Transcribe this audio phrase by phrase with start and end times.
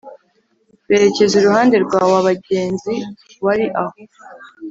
[0.87, 2.93] berekeza iruhande rwa wa abagenzi
[3.45, 3.97] wari aho